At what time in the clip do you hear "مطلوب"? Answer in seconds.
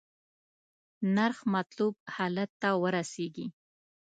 1.53-1.93